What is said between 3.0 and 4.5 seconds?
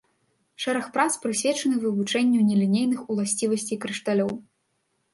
уласцівасцей крышталёў.